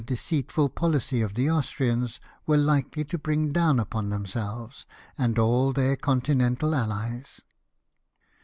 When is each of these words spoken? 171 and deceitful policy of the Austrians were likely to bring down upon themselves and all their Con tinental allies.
171 0.01 0.17
and 0.17 0.17
deceitful 0.43 0.69
policy 0.69 1.21
of 1.21 1.35
the 1.35 1.47
Austrians 1.47 2.19
were 2.47 2.57
likely 2.57 3.05
to 3.05 3.19
bring 3.19 3.51
down 3.51 3.79
upon 3.79 4.09
themselves 4.09 4.87
and 5.15 5.37
all 5.37 5.71
their 5.71 5.95
Con 5.95 6.21
tinental 6.21 6.75
allies. 6.75 7.43